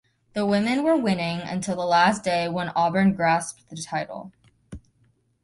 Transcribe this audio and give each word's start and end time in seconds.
The 0.33 0.47
women 0.47 0.83
were 0.83 0.97
winning 0.97 1.41
until 1.41 1.75
the 1.75 1.85
last 1.85 2.23
day 2.23 2.49
when 2.49 2.69
Auburn 2.69 3.13
grasped 3.13 3.69
the 3.69 3.75
title. 3.77 4.31